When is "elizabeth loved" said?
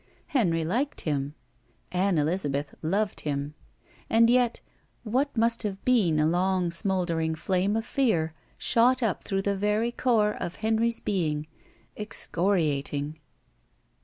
2.17-3.19